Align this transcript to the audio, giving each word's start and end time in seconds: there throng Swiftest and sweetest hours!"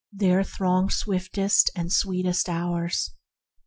there 0.11 0.43
throng 0.43 0.89
Swiftest 0.89 1.69
and 1.75 1.93
sweetest 1.93 2.49
hours!" 2.49 3.11